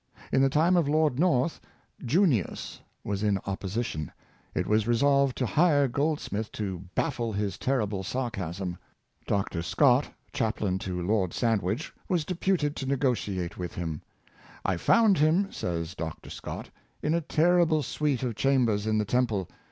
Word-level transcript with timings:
In 0.31 0.41
the 0.41 0.49
time 0.49 0.75
of 0.77 0.89
Lord 0.89 1.19
North, 1.19 1.61
''Junius" 2.03 2.79
was 3.03 3.21
in 3.21 3.37
opposition. 3.45 4.11
It 4.55 4.65
was 4.65 4.87
resolved 4.87 5.37
to 5.37 5.45
hire 5.45 5.87
Goldsmith 5.87 6.51
to 6.53 6.85
bafile 6.97 7.35
his 7.35 7.59
terrible 7.59 8.01
sarcasm. 8.01 8.79
Dr. 9.27 9.61
Scott, 9.61 10.09
chaplain 10.33 10.79
to 10.79 10.99
Lord 10.99 11.33
Sandwich, 11.33 11.93
was 12.09 12.25
deputed 12.25 12.75
to 12.77 12.87
ne 12.87 12.95
388 12.95 13.55
Resistance 13.59 13.75
to 13.75 13.79
Temptation, 13.79 13.99
gotiate 13.99 13.99
with 13.99 14.65
him." 14.65 14.65
I 14.65 14.77
found 14.77 15.17
him,'' 15.19 15.51
says 15.51 15.93
Dr. 15.93 16.31
Scott," 16.31 16.71
in 17.03 17.13
a 17.13 17.23
miserable 17.29 17.83
suite 17.83 18.23
of 18.23 18.33
chambers 18.33 18.87
in 18.87 18.97
the 18.97 19.05
Temple. 19.05 19.47